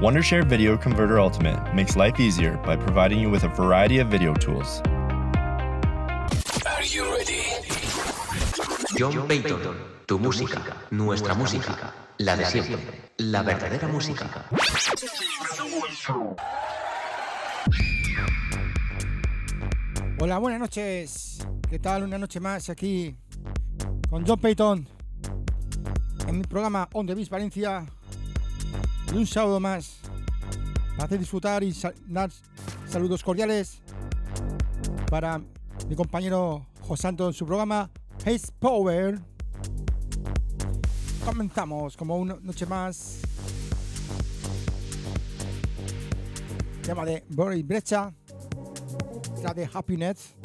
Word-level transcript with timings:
Wondershare 0.00 0.46
Video 0.48 0.78
Converter 0.78 1.20
Ultimate 1.20 1.74
makes 1.74 1.94
life 1.94 2.18
easier 2.18 2.56
by 2.64 2.74
providing 2.74 3.20
you 3.20 3.28
with 3.28 3.44
a 3.44 3.48
variety 3.48 3.98
of 3.98 4.08
video 4.08 4.32
tools. 4.32 4.80
Are 6.64 6.82
you 6.82 7.04
ready? 7.12 7.42
John 8.96 9.28
Payton, 9.28 9.60
tu 10.06 10.18
música, 10.18 10.62
nuestra 10.90 11.34
música, 11.34 11.92
la 12.16 12.34
de 12.34 12.46
siempre, 12.46 12.78
la 13.18 13.42
verdadera 13.42 13.88
música. 13.88 14.46
Hola, 20.18 20.38
buenas 20.38 20.60
noches. 20.60 21.46
¿Qué 21.68 21.78
tal? 21.78 22.04
Una 22.04 22.16
noche 22.16 22.40
más 22.40 22.70
aquí 22.70 23.14
con 24.08 24.24
John 24.26 24.40
Payton 24.40 24.88
en 26.26 26.38
mi 26.38 26.44
programa 26.44 26.88
On 26.94 27.06
The 27.06 27.14
Beach 27.14 27.28
Valencia 27.28 27.84
y 29.12 29.16
un 29.16 29.26
sábado 29.26 29.58
más 29.58 29.98
para 30.90 31.04
hacer 31.04 31.18
disfrutar 31.18 31.62
y 31.62 31.74
dar 32.06 32.30
saludos 32.88 33.22
cordiales 33.22 33.80
para 35.10 35.40
mi 35.88 35.96
compañero 35.96 36.66
José 36.80 37.08
en 37.08 37.32
su 37.32 37.46
programa 37.46 37.90
Haze 38.24 38.52
Power. 38.58 39.20
Comenzamos 41.24 41.96
como 41.96 42.16
una 42.16 42.36
noche 42.42 42.66
más. 42.66 43.20
Tema 46.82 47.04
de 47.04 47.24
Boris 47.28 47.66
Brecha, 47.66 48.12
la 49.42 49.54
de 49.54 49.68
Happiness. 49.72 50.39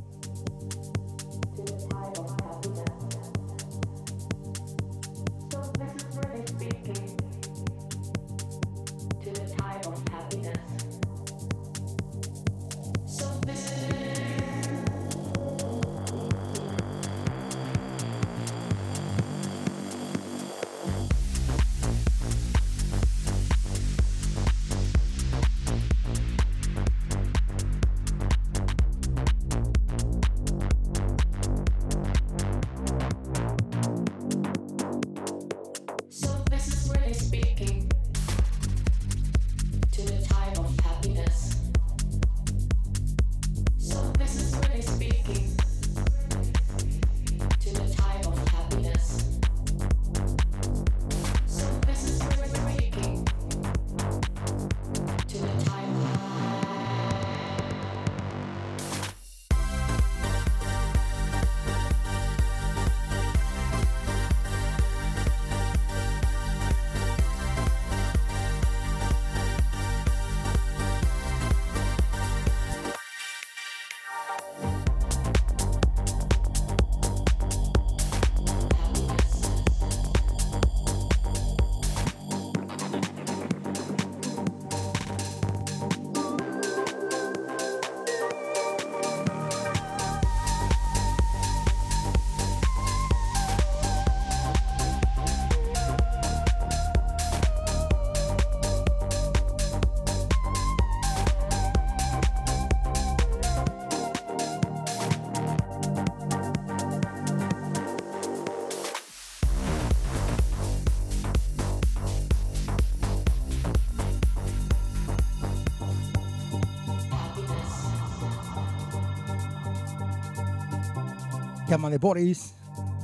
De 121.75 121.97
Boris, 121.97 122.53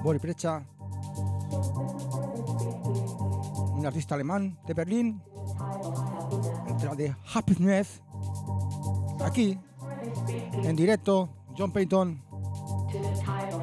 Boris 0.01 0.21
Brecha, 0.21 0.63
un 3.75 3.85
artista 3.85 4.15
alemán 4.15 4.57
de 4.65 4.73
Berlín, 4.73 5.21
entra 6.67 6.95
de 6.95 7.13
Happiness, 7.33 8.01
aquí, 9.25 9.59
en 10.63 10.73
directo, 10.73 11.29
John 11.57 11.73
Payton, 11.73 12.23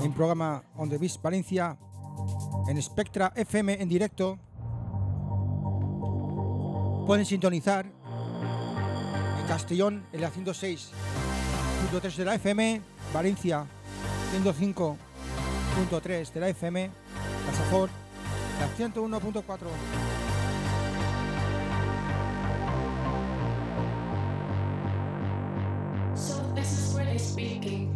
en 0.03 0.13
programa 0.13 0.63
On 0.77 0.91
the 0.91 0.99
Beach 0.99 1.19
Valencia, 1.23 1.79
en 2.69 2.83
Spectra 2.83 3.33
FM 3.35 3.81
en 3.81 3.89
directo. 3.89 4.39
Pueden 7.07 7.25
sintonizar 7.25 7.87
en 7.87 9.47
Castellón, 9.47 10.05
en 10.13 10.21
la 10.21 10.31
106.3 10.31 12.15
de 12.15 12.25
la 12.27 12.35
FM, 12.35 12.83
Valencia 13.15 13.67
105 14.33 14.97
101.3 15.91 16.33
de 16.33 16.41
la 16.41 16.49
FM, 16.49 16.91
Pasafor, 17.47 17.89
la 18.61 18.69
101.4. 18.77 19.69
So 26.15 26.35
this 26.55 26.73
is 26.73 26.95
really 26.95 27.19
speaking 27.19 27.95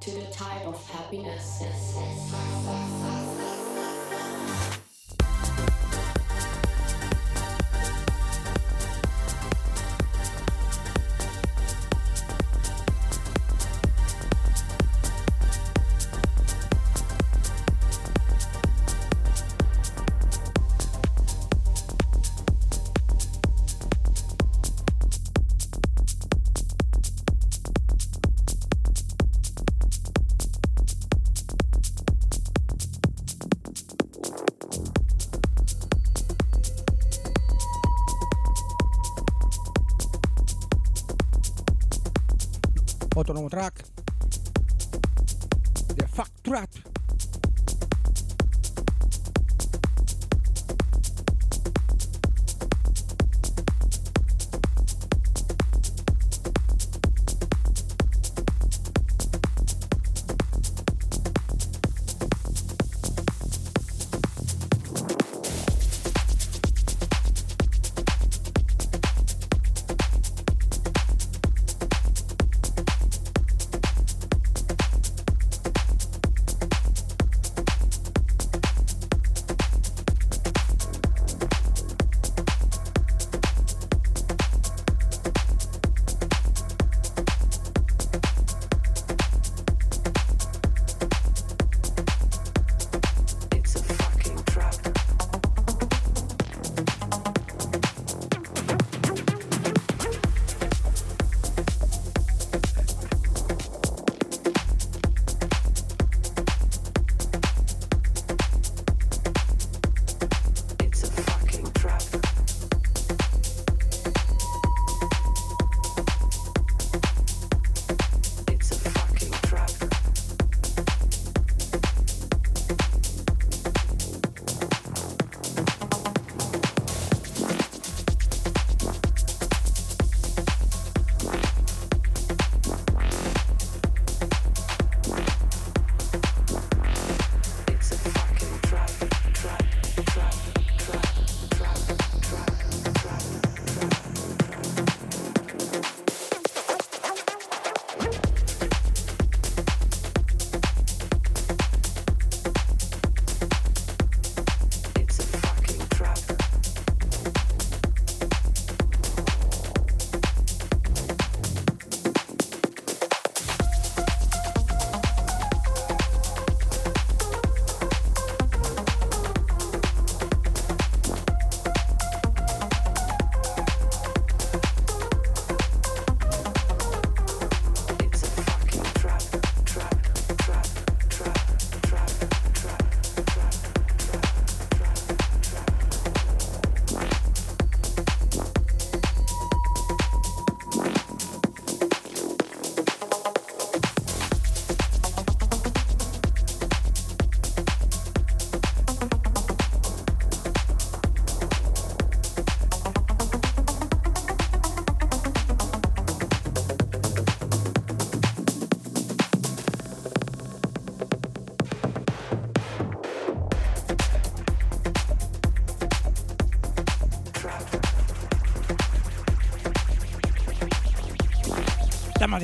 to 0.00 0.10
the 0.10 0.26
type 0.32 0.66
of 0.66 0.90
happiness. 0.90 1.62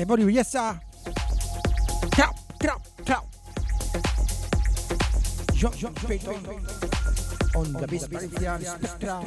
Tema 0.03 0.15
de 0.17 0.23
Bori 0.23 0.25
Belleza. 0.25 0.81
Trap, 2.11 2.35
trap, 2.57 2.81
trap. 3.05 3.23
John, 5.53 5.71
John 5.79 5.93
Payton. 5.93 6.43
Onda 7.55 7.87
Beats 7.87 8.09
Valencia, 8.09 8.59
Spectra. 8.59 9.21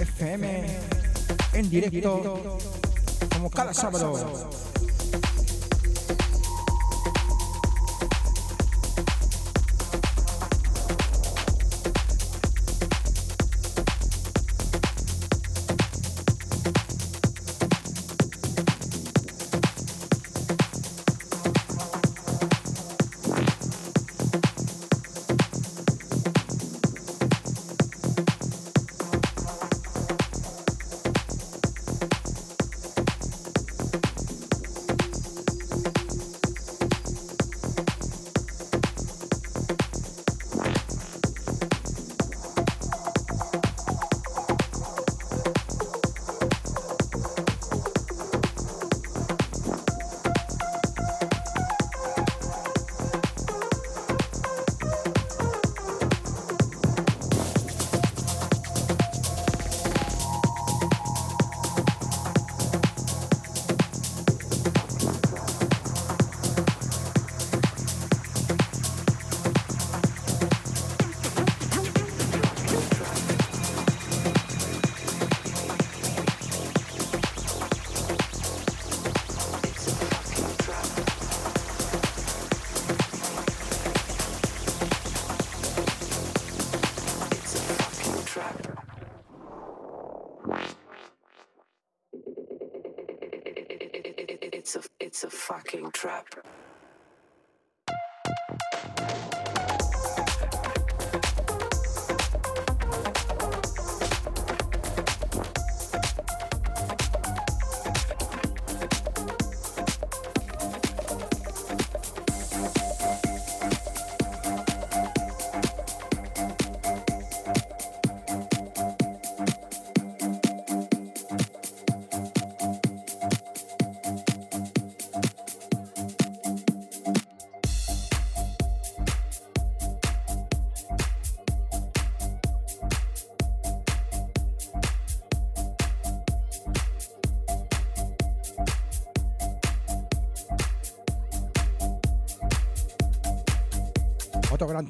FM. 0.00 0.66
En 1.54 1.70
directo. 1.70 2.58
Como 3.32 3.50
cada 3.50 3.72
sábado. 3.72 4.50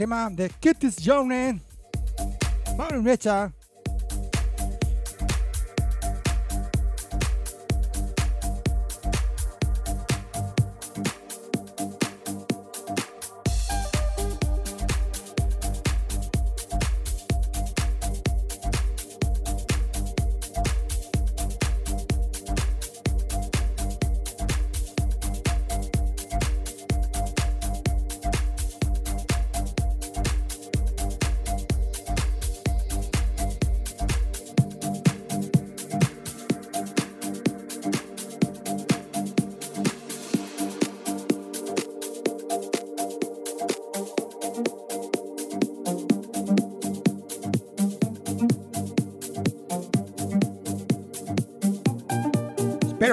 Tema 0.01 0.31
de 0.31 0.49
Kitty's 0.49 0.97
Journey. 0.97 1.61
Vamos, 2.75 3.03
mecha. 3.03 3.53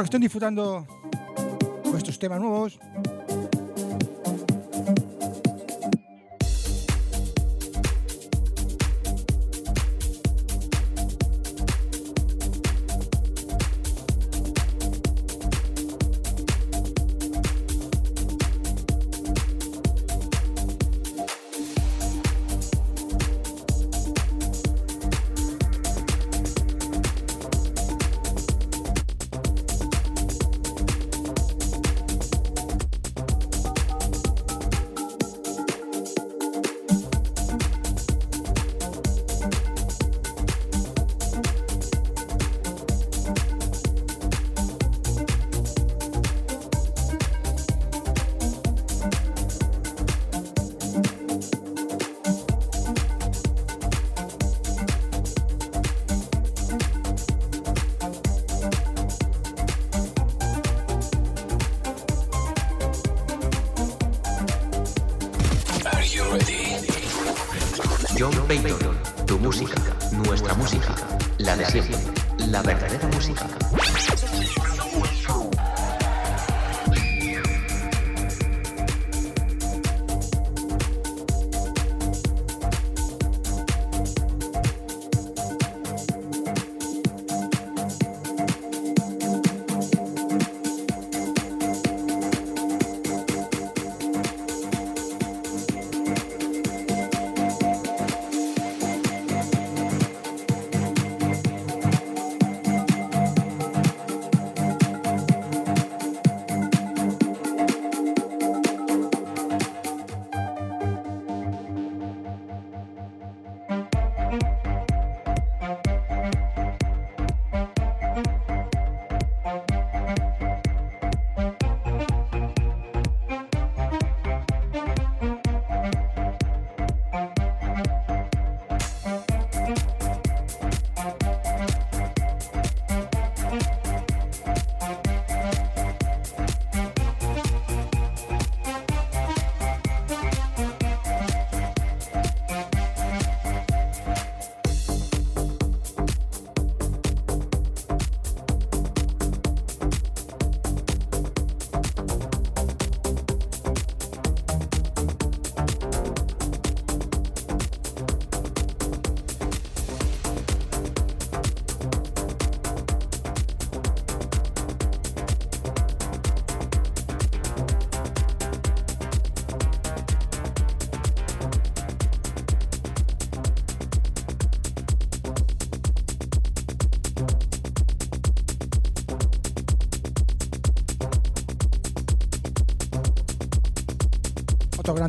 Estén 0.07 0.21
disfrutando 0.21 0.87
vuestros 1.83 2.17
temas 2.17 2.39
nuevos. 2.39 2.79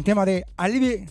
Tema 0.08 0.24
de 0.24 0.46
Alibi 0.56 1.04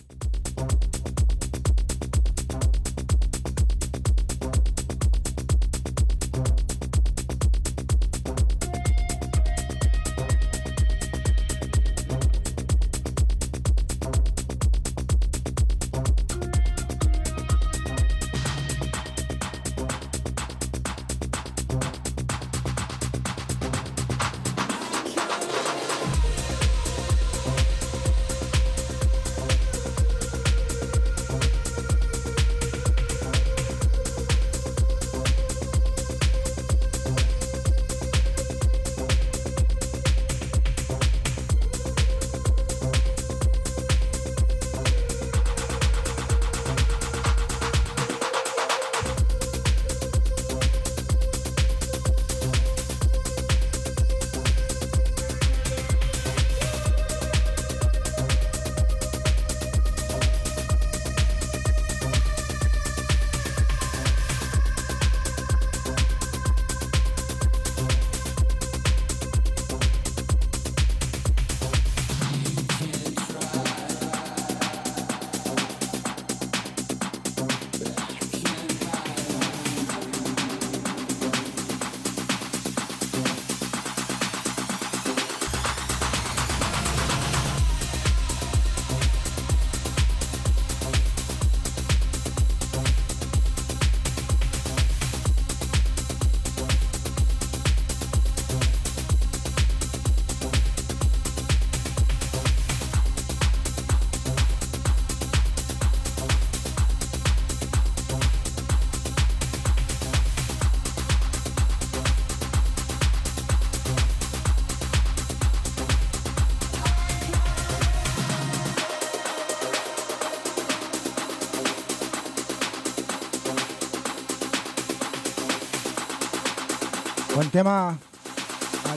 tema. 127.58 127.88
A. 127.88 128.94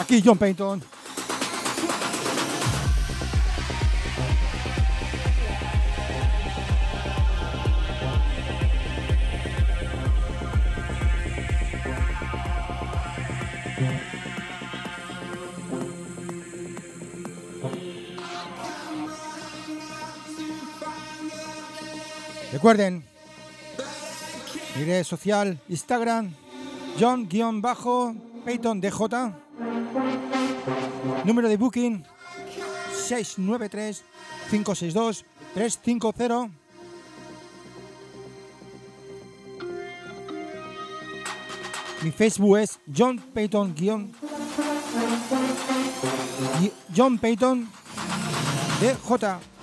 Aquí 0.00 0.22
John 0.24 0.38
Payton. 0.38 0.80
Recuerden, 22.52 23.04
mi 24.76 24.84
red 24.84 25.04
social, 25.04 25.60
Instagram, 25.68 26.34
John-Payton 26.98 28.80
DJ. 28.80 29.32
Número 31.24 31.48
de 31.48 31.56
booking 31.56 32.02
693 32.92 34.04
562 34.50 35.24
350. 35.54 36.50
Mi 42.02 42.10
Facebook 42.10 42.58
es 42.58 42.80
John 42.92 43.20
Payton 43.32 43.74
guion 43.74 44.12
John 46.92 47.18
Payton 47.18 47.68
DJ. 48.80 49.57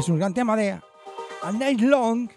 Es 0.00 0.08
un 0.08 0.18
gran 0.18 0.32
tema 0.32 0.56
de 0.56 0.80
A 1.42 1.52
Night 1.52 1.82
Long. 1.82 2.30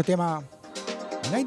Tema. 0.00 0.42
Night. 1.30 1.46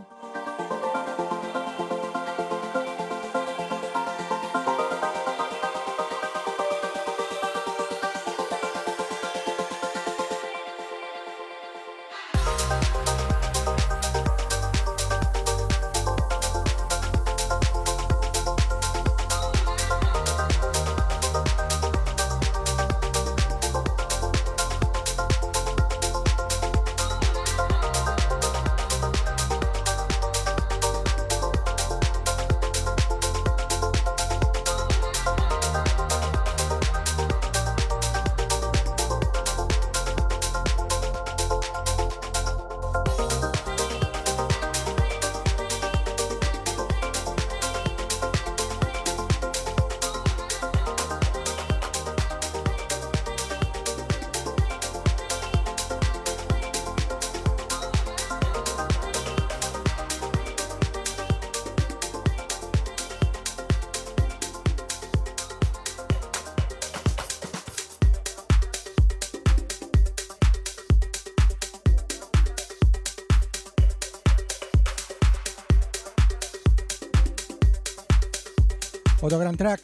Otro 79.33 79.39
gran 79.39 79.57
track 79.57 79.81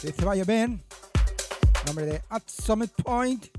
de 0.00 0.12
Ceballos 0.12 0.46
Ben, 0.46 0.80
nombre 1.86 2.06
de 2.06 2.22
At 2.28 2.42
Summit 2.46 2.92
Point. 3.02 3.53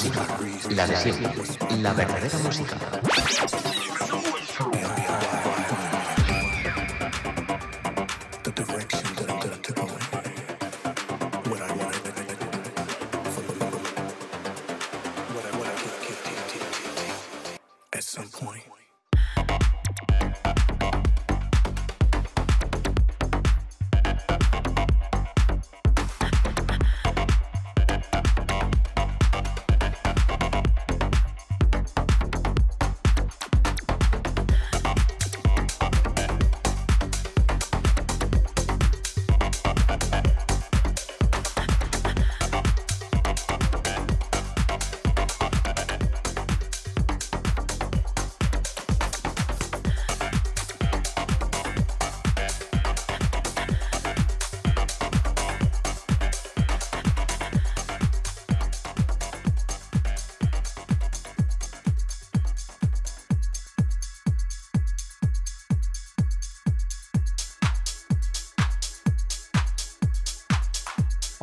Música, 0.00 0.26
la 0.70 0.86
de 0.86 0.96
siempre, 0.96 1.30
la 1.82 1.92
verdadera 1.92 2.38
música. 2.38 2.78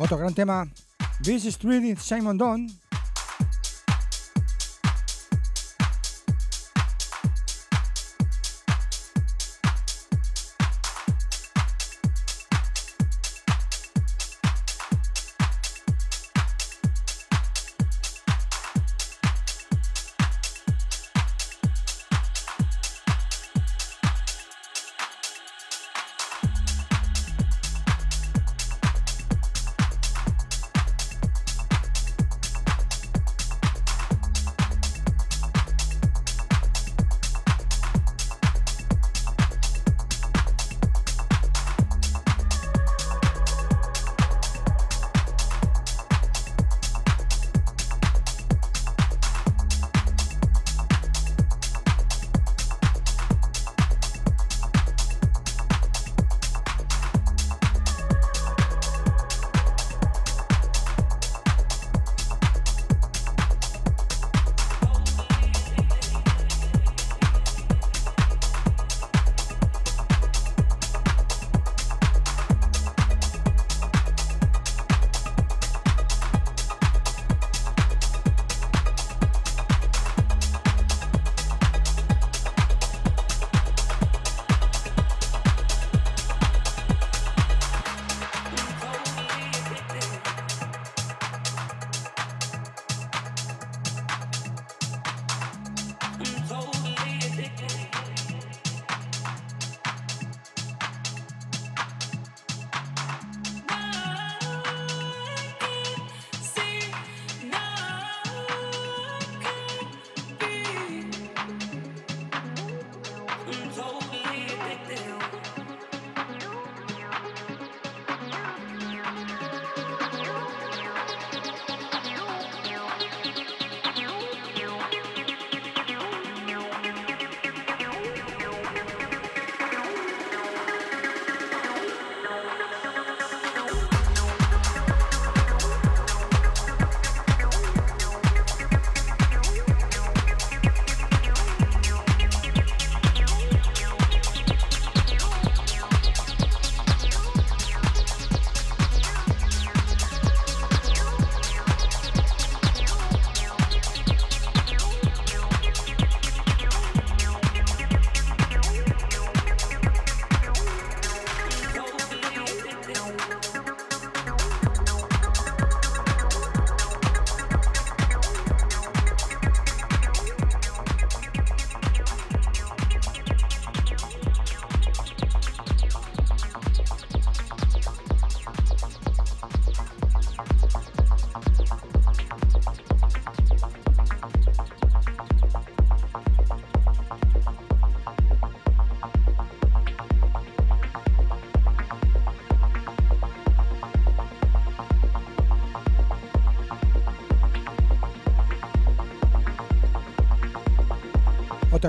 Otro 0.00 0.16
gran 0.16 0.32
tema, 0.32 0.64
This 1.20 1.52
Street 1.52 1.98
Simon 1.98 2.38
Don. 2.38 2.68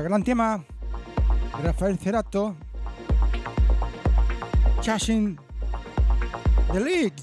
Gran 0.09 0.23
Rafael 1.61 1.95
Cerato, 1.99 2.55
Chasing 4.81 5.37
the 6.73 6.79
Leagues. 6.79 7.18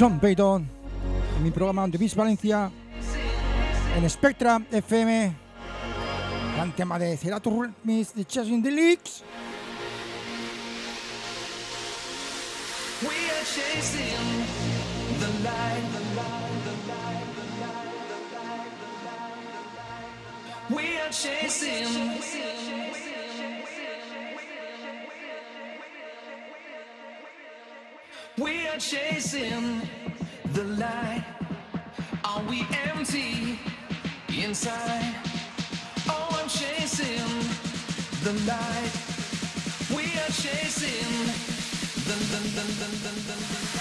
John 0.00 0.18
Payton, 0.18 0.66
en 1.36 1.42
mi 1.42 1.50
programa 1.50 1.86
de 1.86 1.98
Beach 1.98 2.14
Valencia, 2.14 2.70
en 3.94 4.08
Spectra 4.08 4.58
FM, 4.72 5.36
gran 6.56 6.74
tema 6.74 6.98
de 6.98 7.14
Cerato 7.18 7.50
Rhythms 7.50 8.14
de 8.14 8.24
Chasing 8.24 8.62
the 8.62 8.70
Leaks. 8.70 9.22
We 13.02 13.08
are 20.98 21.10
chasing 21.10 23.19
chasing. 28.80 29.82
The 30.54 30.64
light. 30.64 31.24
Are 32.24 32.42
we 32.48 32.66
empty 32.86 33.58
inside? 34.42 35.14
Oh, 36.08 36.28
I'm 36.40 36.48
chasing 36.48 37.28
the 38.24 38.32
light. 38.50 38.92
We 39.94 40.04
are 40.22 40.32
chasing 40.32 41.12
the, 42.08 42.16
the, 42.32 42.40
the, 42.56 42.64
the, 42.80 42.88
the, 43.04 43.12
the, 43.28 43.70
the 43.74 43.79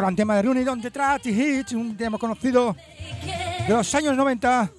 gran 0.00 0.16
tema 0.16 0.36
de 0.36 0.42
Rooney 0.42 0.64
Don't 0.64 0.82
Trust 0.90 1.26
Hits, 1.26 1.72
un 1.72 1.96
tema 1.96 2.18
conocido 2.18 2.76
de 3.66 3.72
los 3.72 3.94
años 3.94 4.16
90. 4.16 4.70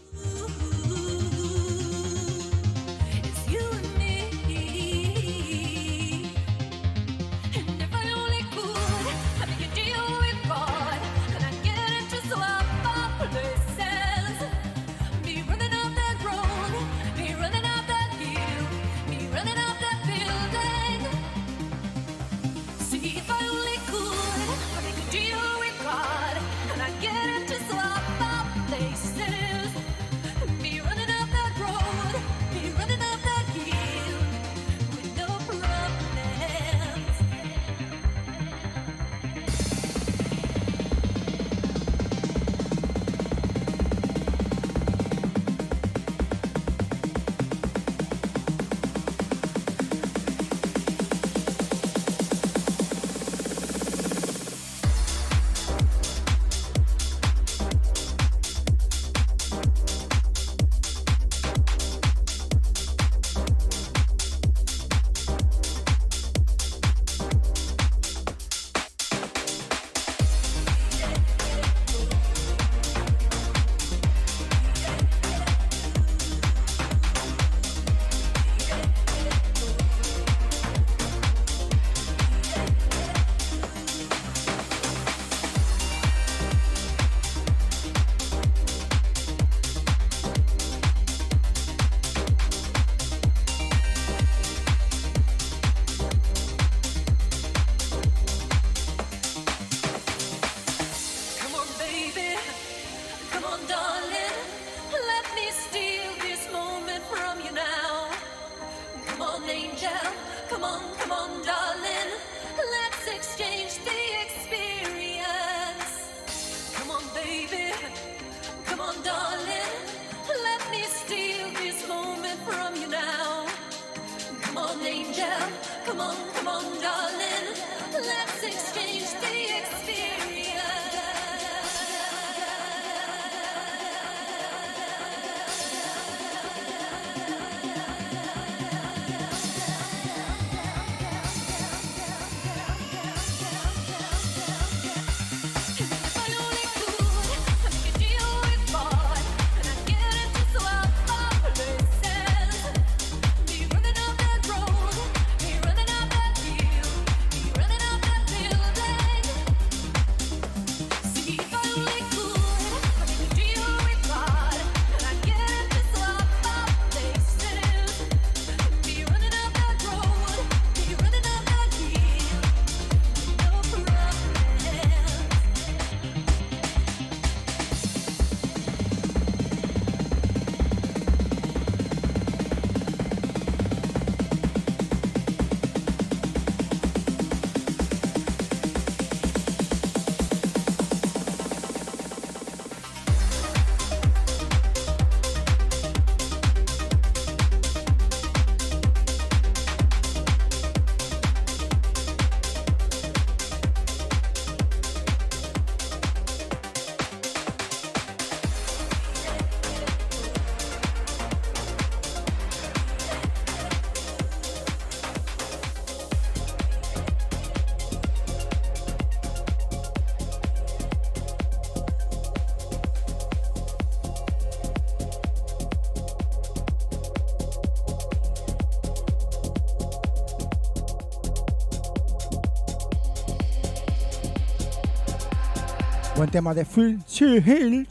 Buen 236.20 236.32
tema 236.32 236.54
de 236.54 236.66
Phil 236.66 237.00
Hill. 237.18 237.88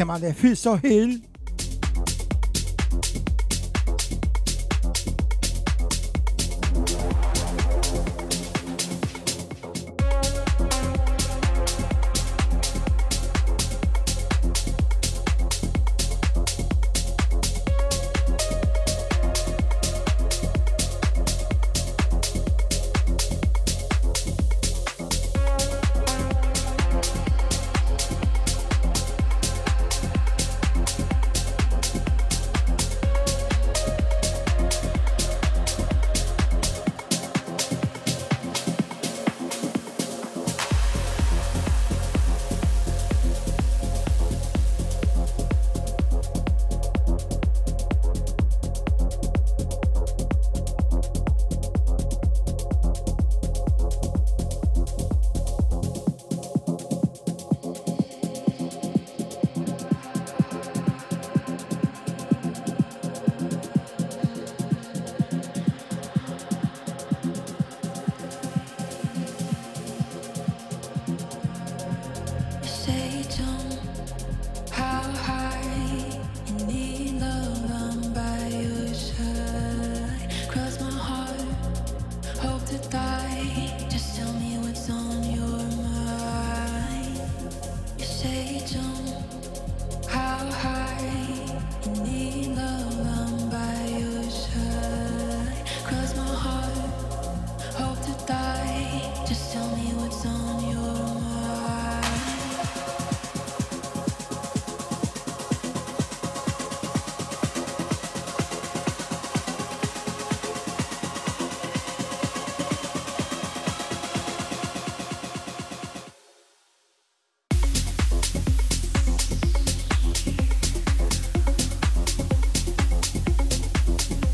Buen 0.00 0.08
tema 0.08 0.18
de 0.18 0.32
Feel 0.32 0.56
So 0.56 0.80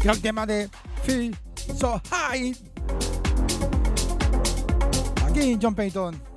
Hill. 0.06 0.12
gran 0.12 0.20
tema 0.22 0.46
de 0.46 0.68
Feel 1.04 1.36
So 1.78 2.00
High. 2.10 2.56
Aquí 5.26 5.58
John 5.60 5.74
Payton. 5.74 6.35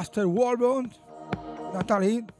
Tema 0.00 0.24
de 0.24 0.24
Aster 0.24 0.26
Warbond, 0.26 0.92
Natalie. 1.74 2.39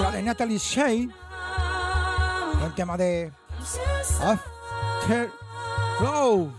La 0.00 0.10
de 0.10 0.22
Natalie 0.22 0.58
Shea, 0.58 0.88
el 0.88 2.74
tema 2.74 2.96
de 2.96 3.32
After 4.20 5.30
Flow. 5.98 6.52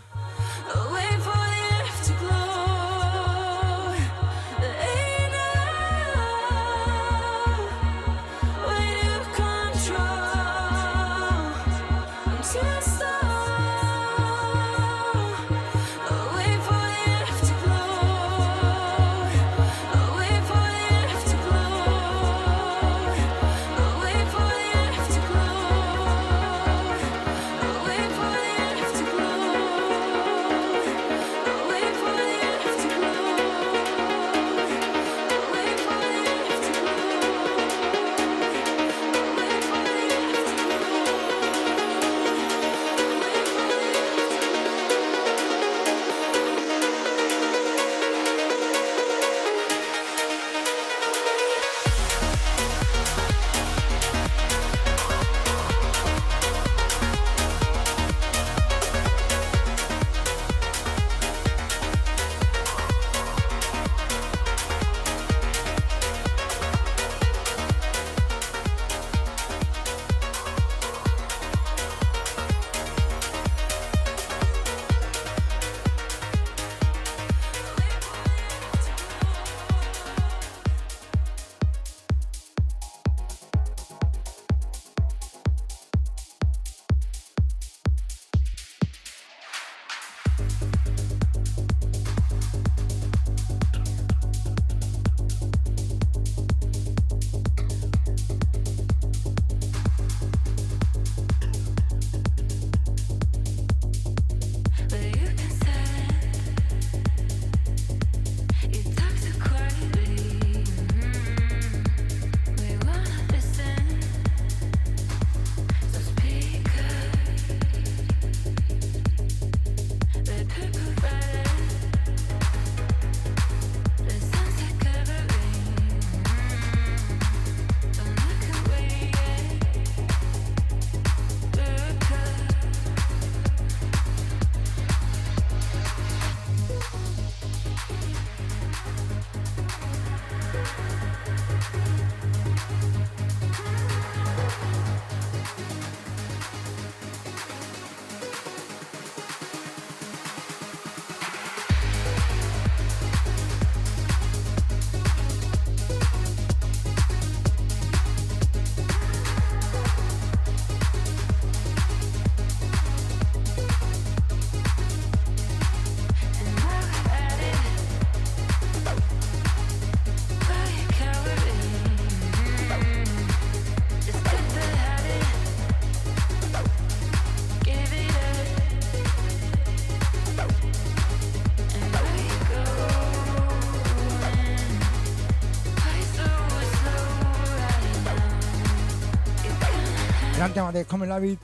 Gran 190.54 190.72
tema 190.72 190.72
de 190.72 190.86
Come 190.86 191.08
Love 191.08 191.26
It. 191.26 191.40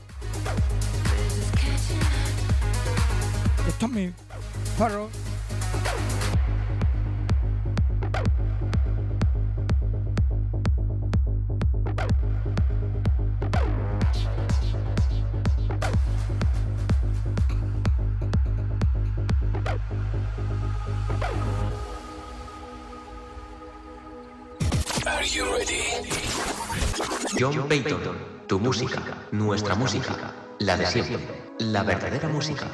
De 3.66 3.72
Tommy 3.80 4.14
Farrow. 4.78 5.10
John 27.38 27.68
Payton, 27.70 28.39
tu 28.50 28.60
música, 28.60 29.00
nuestra 29.32 29.76
música, 29.76 30.34
la 30.58 30.76
de 30.76 30.88
siempre, 30.88 31.20
la 31.60 31.84
verdadera 31.84 32.28
música. 32.30 32.66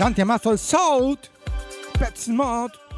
l'antiamato 0.00 0.48
al 0.48 0.58
salt. 0.58 1.30
That's 1.98 2.22
smart. 2.22 2.89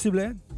possible 0.00 0.49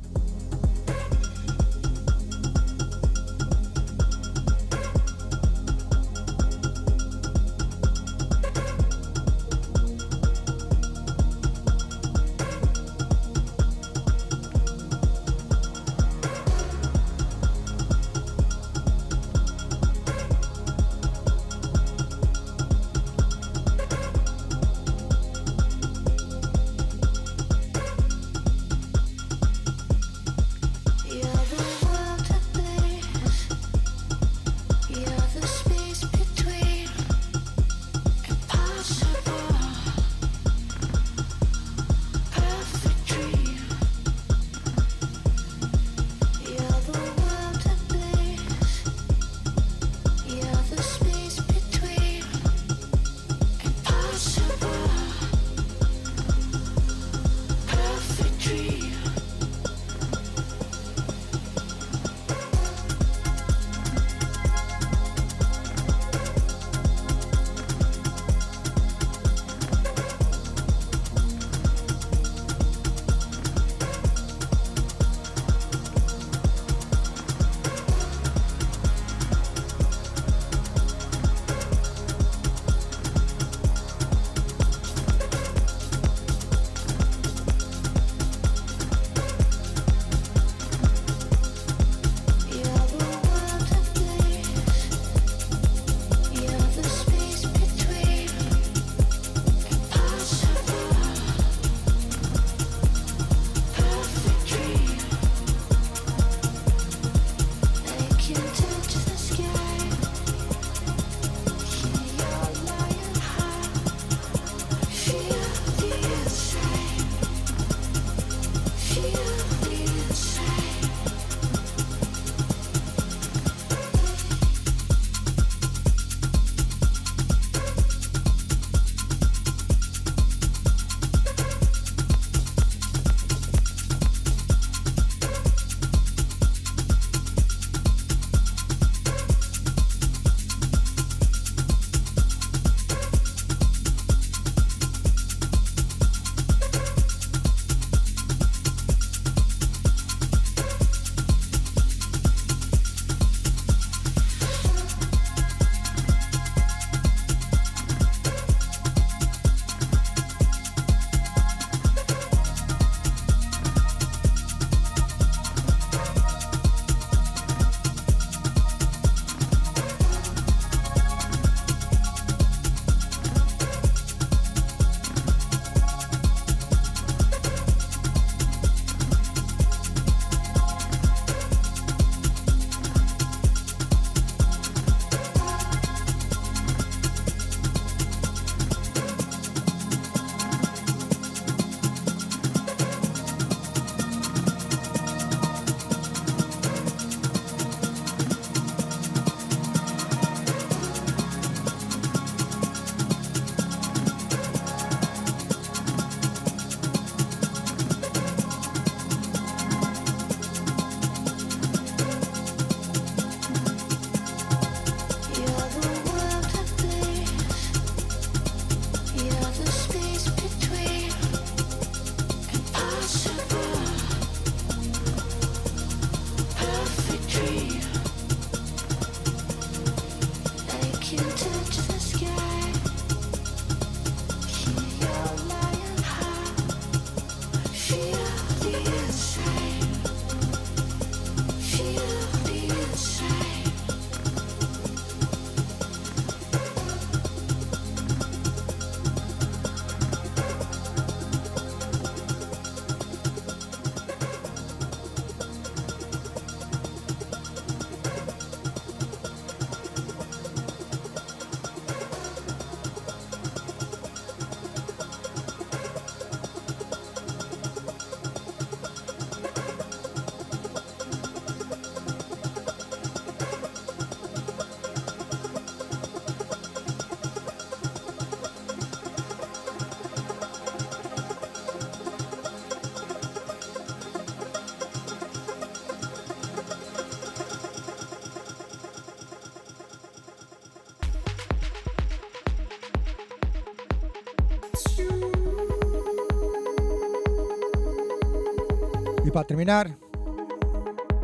para 299.42 299.48
terminar, 299.48 299.98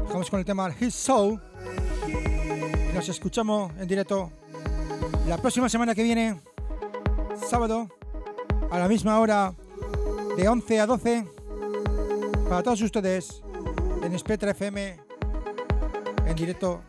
dejamos 0.03 0.29
con 0.29 0.41
el 0.41 0.45
tema 0.45 0.75
His 0.81 0.93
Soul. 0.93 1.41
Nos 2.93 3.09
escuchamos 3.09 3.71
en 3.79 3.87
directo 3.87 4.33
la 5.29 5.39
próxima 5.39 5.69
semana 5.69 5.95
que 5.95 6.03
viene, 6.03 6.41
sábado, 7.49 7.89
a 8.73 8.79
la 8.81 8.89
misma 8.89 9.21
hora, 9.21 9.55
de 10.37 10.49
11 10.49 10.81
a 10.81 10.87
12, 10.87 11.29
para 12.49 12.63
todos 12.65 12.83
ustedes, 12.83 13.41
en 14.03 14.19
Spectra 14.19 14.51
FM, 14.51 14.97
en 16.27 16.35
directo 16.35 16.83